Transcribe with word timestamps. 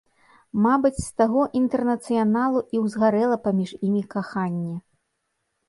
Мабыць, 0.65 1.03
з 1.07 1.11
таго 1.21 1.43
інтэрнацыяналу 1.59 2.63
і 2.77 2.83
ўзгарэла 2.87 3.37
паміж 3.47 3.69
імі 3.91 4.03
каханне. 4.17 4.77